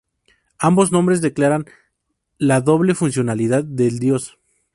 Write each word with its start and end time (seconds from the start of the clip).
Ambos 0.57 0.91
nombres 0.91 1.21
declaran 1.21 1.67
la 2.39 2.59
doble 2.61 2.95
funcionalidad 2.95 3.63
del 3.63 3.99
dios. 3.99 4.35